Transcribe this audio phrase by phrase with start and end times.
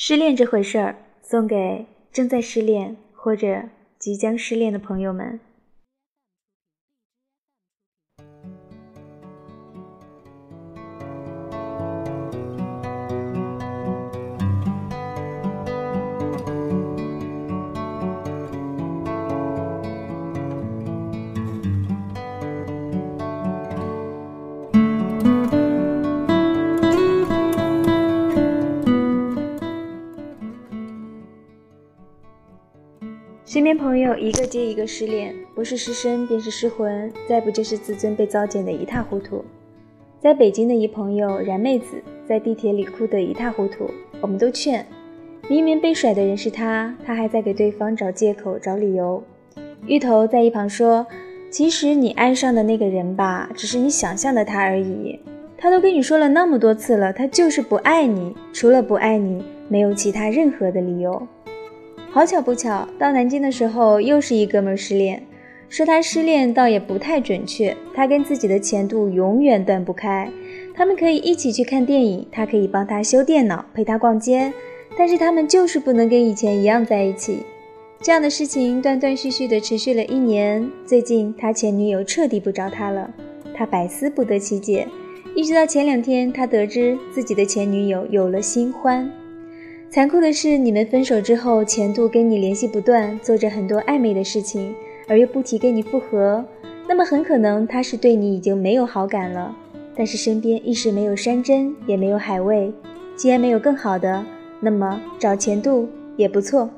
[0.00, 3.64] 失恋这回事儿，送给正在失恋或者
[3.98, 5.40] 即将失恋的朋友们。
[33.68, 39.44] 边朋友一个接一个失恋，不是失身便是失魂，再不就是自尊被糟践的一塌糊涂。
[40.18, 43.90] 在北京的一朋友然妹子在地铁里哭得一塌糊涂，
[44.22, 44.86] 我们都劝，
[45.50, 49.22] 明明被甩的人是他，他还在给对方找借口找理由。
[49.86, 51.06] 芋头在一旁说
[51.52, 55.20] ：“其实你爱上的那个人吧，只是你想象的他而已。
[55.58, 61.28] 他都跟你说了那么多次了，他就是不爱你，除了不爱你，没有其他任何的理由。”
[62.10, 65.22] 好巧不巧，到南京的时候又是一哥们失恋。
[65.68, 70.28] 说他失恋倒也不太准确，他跟自己的前度永远断不开。
[70.74, 74.50] 他们可以一起去看电影，他可以帮他修电脑，陪他逛街，
[74.96, 77.40] 但是他们就是不能跟以前一样在一起。
[78.00, 80.66] 这样的事情断断续续的持续了一年。
[80.86, 83.10] 最近他前女友彻底不找他了，
[83.54, 84.88] 他百思不得其解。
[85.34, 89.10] 一直到前两天，他得知自己的前女友有了新欢。
[89.90, 94.74] 残酷的是，你们分手之后，前度跟你联系不断，做着很多暧昧的事情，
[95.08, 96.44] 而又不提跟你复合，
[96.86, 99.56] 那么很可能他是对你已经没有好感了。
[99.96, 102.70] 但是身边一时没有山珍，也没有海味，
[103.16, 104.22] 既然没有更好的，
[104.60, 106.68] 那么找前度也不错。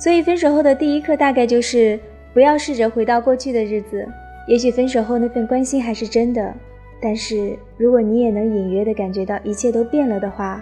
[0.00, 1.98] 所以分手后的第一课大概就是
[2.34, 4.04] 不要试着回到过去的日子。
[4.48, 6.52] 也许分手后那份关心还是真的，
[7.00, 10.60] 但是如果你也能隐约的感觉到一切都变了的话。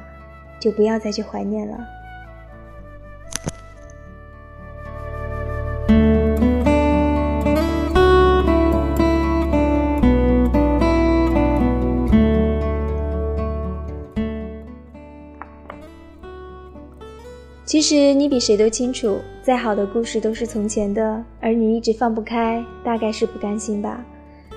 [0.63, 1.77] 就不要再去怀念了。
[17.65, 24.05] 其实你比谁都清楚，再好的故事都是从前的，而你一直放不开，大概是不甘心吧。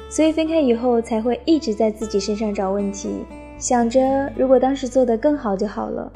[0.07, 3.25] 所以分开以后才会一直在自己身上找问题。
[3.57, 6.11] 想着，如果当时做得更好就好了。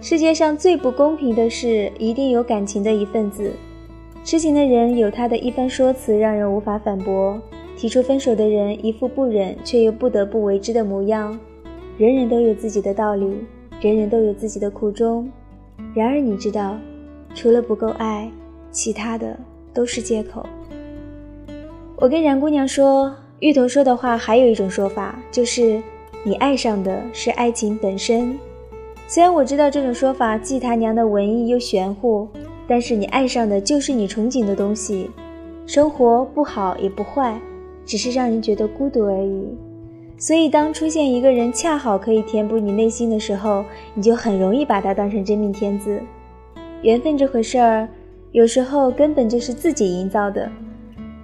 [0.00, 3.52] 世界上最不公平的事，一定有感情的一份子。
[4.24, 7.38] 痴情的人有他的一番说辞，让人无法反驳；
[7.76, 11.38] 提出分手的人一副不忍却又不得不为之的模样。
[11.98, 13.46] 人人都有自己的道理，
[13.80, 15.30] 人人都有自己的苦衷。
[15.94, 16.76] 然而你知道，
[17.34, 18.30] 除了不够爱，
[18.70, 19.38] 其他的
[19.74, 20.44] 都是借口。
[21.96, 25.82] 我跟冉姑娘说，芋头说的话还有一种说法，就是。
[26.26, 28.38] 你爱上的是爱情本身，
[29.06, 32.26] 虽然我知道这种说法既他娘的文艺又玄乎，
[32.66, 35.10] 但是你爱上的就是你憧憬的东西。
[35.66, 37.38] 生活不好也不坏，
[37.84, 39.48] 只是让人觉得孤独而已。
[40.16, 46.00] 所以当出现一个人恰好可以填补你内心的时候，你就很容易把他当成真命天子。
[46.80, 47.86] 缘分这回事儿，
[48.32, 50.50] 有时候根本就是自己营造的。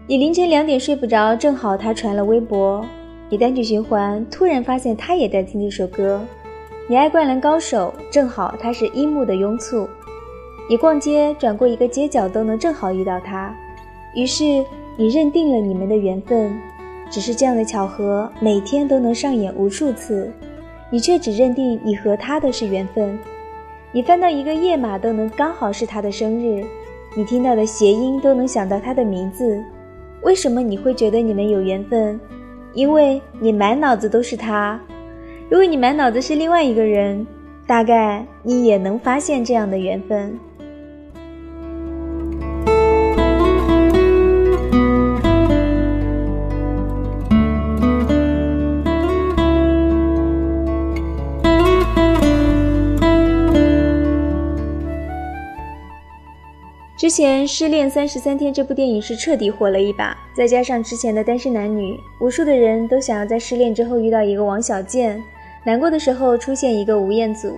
[0.06, 2.84] 你凌晨两点睡不着，正好他传了微博。
[3.32, 6.20] 你单曲循环，突然发现他也在听这首歌。
[6.88, 9.88] 你爱灌篮高手，正好他是樱木的拥簇。
[10.68, 13.54] 你逛街转过一个街角都能正好遇到他，
[14.16, 14.64] 于是
[14.96, 16.52] 你认定了你们的缘分。
[17.08, 20.28] 只是这样的巧合每天都能上演无数次，
[20.90, 23.16] 你却只认定你和他的是缘分。
[23.92, 26.64] 你翻到一个页码都能刚好是他的生日，
[27.14, 29.62] 你听到的谐音都能想到他的名字。
[30.22, 32.18] 为什么你会觉得你们有缘分？
[32.72, 34.80] 因为你满脑子都是他，
[35.48, 37.26] 如果你满脑子是另外一个人，
[37.66, 40.38] 大概你也能发现这样的缘分。
[57.10, 65.20] 之前《失恋三十三天》这部电影是彻底火了一把，再加上之前的单身男女，无数的人都想要在失恋之后遇到一个王小贱，
[65.64, 67.56] 难过的时候出现一个吴彦祖。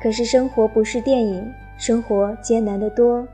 [0.00, 1.44] 可是生活不是电影，
[1.76, 3.26] 生活艰难得多。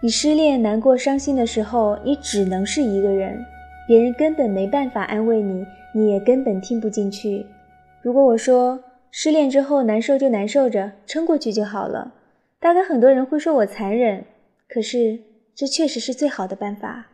[0.00, 3.44] 你失恋、难过、伤心的时候，你只能是一个人，
[3.88, 7.44] 别人根本没办法安慰你，你也根本听不进去。
[8.00, 8.78] 如果我说
[9.10, 12.12] 失恋之后难受就难受着，撑过去就好了，
[12.60, 14.24] 大概很多人会说我残忍。
[14.72, 15.18] 可是，
[15.52, 17.10] 这确实是最好的办法。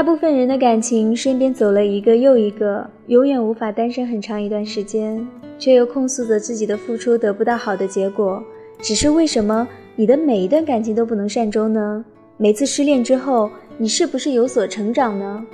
[0.00, 8.42] 大部分人的感情身边走了一个又一个，永远无法单身很长一段时间，却又控诉着自己的付出得不到好的结果。
[8.78, 12.02] 只是为什么你的每一段感情都不能善终呢？
[12.38, 15.44] 每次失恋之后，你是不是有所成长呢？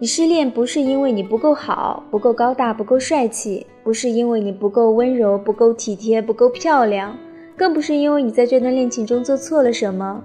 [0.00, 7.16] 你失恋不是因为你不够好、不够高大、不够帅气，不是因为你不够温柔、不够体贴、不够漂亮，
[7.56, 10.20] 更不是因为你在这段恋情中做错了什么。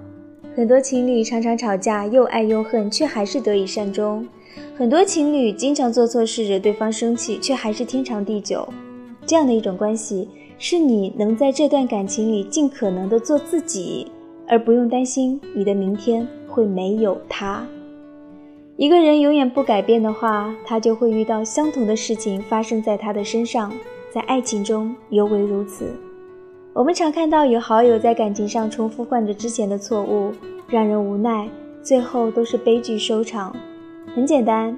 [0.55, 4.23] 很多情侣常常吵架，又爱又恨，却还是得以善终；
[4.77, 8.67] 很多情侣经常做错事，惹对方生气，却还是天长地久。
[9.25, 10.29] 这样的一种关系，
[10.59, 14.11] 是你能在这段感情里尽可能的做自己，
[14.47, 17.65] 而不用担心你的明天会没有他。
[18.77, 23.73] 一个人永远不改变的话，他就会遇到相同的事情发生在他的身上，
[24.13, 25.87] 在爱情中尤为如此。
[26.73, 30.31] 我们常看到有好友在感情上重复犯着之前的错误，
[30.67, 31.47] 让人无奈，
[31.83, 33.55] 最后都是悲剧收场。
[34.15, 34.75] 很简单，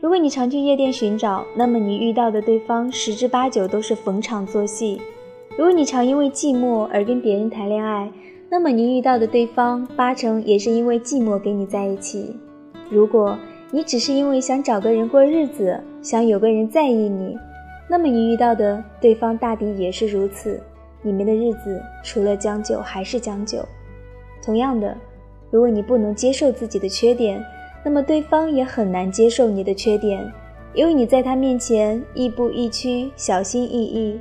[0.00, 4.98] 如果你常去夜店寻找，那么你遇到的对方十之八九都是逢场作戏；
[5.56, 8.10] 如果你常因为寂寞而跟别人谈恋爱，
[8.50, 12.34] 那么你遇到的对方八成也是因为寂寞跟你在一起。
[12.90, 13.38] 如果
[13.70, 17.38] 你只是因为想找个人过日子，想有个人在意你，
[17.88, 20.60] 那么你遇到的对方大抵也是如此。
[21.06, 23.64] 你们的日子除了将就还是将就。
[24.44, 24.96] 同样的，
[25.52, 27.40] 如果你不能接受自己的缺点，
[27.84, 30.28] 那么对方也很难接受你的缺点，
[30.74, 34.18] 因为你在他面前亦步亦趋，小心翼翼。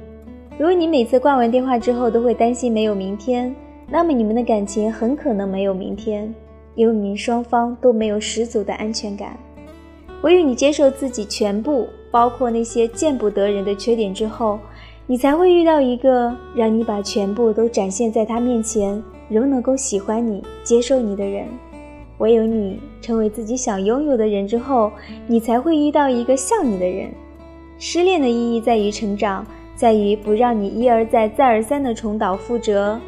[0.59, 3.55] 如果你每次挂完电话之后都会担心没有明天，
[3.89, 6.31] 那么你们的感情很可能没有明天，
[6.75, 9.35] 因为你们双方都没有十足的安全感。
[10.21, 14.59] 唯有你接受自己全部，包括那些见不得人的缺点之后。
[15.07, 21.45] 你才会遇到一个让你把全部都展现在他面前，仍能够喜欢你、接受你的人。
[22.17, 24.91] 唯有你成为自己想拥有的人之后，
[25.27, 27.11] 你才会遇到一个像你的人。
[27.77, 32.99] 失恋的意义在于成长，在于不让你一而再、再而三的重蹈覆辙。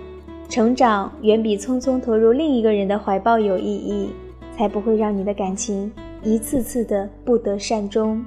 [0.47, 4.09] 成长远比匆匆投入另一个人的怀抱有意义，
[4.55, 5.91] 才不会让你的感情
[6.21, 8.23] 一次次的不得善终。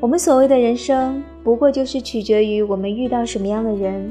[0.00, 1.24] 我们所谓的人生。
[1.44, 4.10] 不过就是取决于我们遇到什么样的人，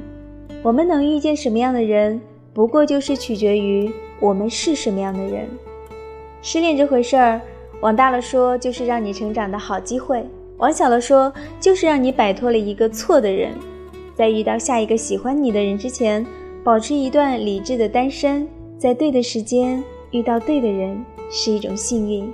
[0.61, 2.21] 我们能遇见什么样的人，
[2.53, 5.47] 不过就是取决于我们是什么样的人。
[6.43, 7.41] 失恋这回事儿，
[7.81, 10.23] 往大了说就是让你成长的好机会，
[10.57, 13.49] 往小了说就是让你摆脱了一个错的人。
[14.13, 16.23] 在遇到下一个喜欢你的人之前，
[16.63, 18.47] 保持一段理智的单身，
[18.77, 22.31] 在对的时间遇到对的人是一种幸运。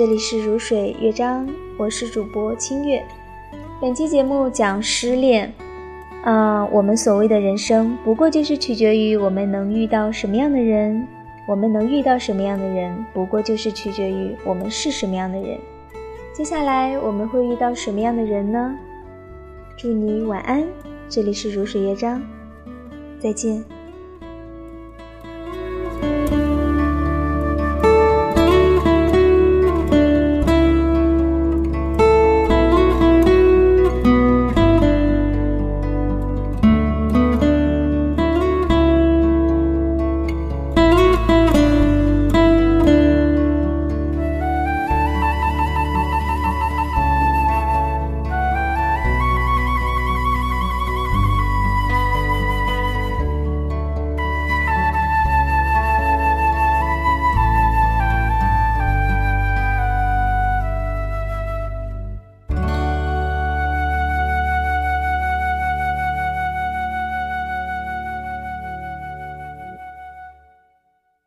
[0.00, 3.04] 这里是如水乐章，我是主播清月。
[3.82, 5.52] 本期节目讲失恋。
[6.24, 11.06] 啊，我们所谓的人生，不过就是取决于我们能遇到什么样的人。
[11.46, 15.58] 我们能遇到什么样的人，不过就是取决于我们是什么样的人。
[16.32, 18.74] 接下来我们会遇到什么样的人呢？
[19.76, 20.64] 祝你晚安。
[21.10, 22.22] 这里是如水乐章，
[23.18, 23.62] 再见。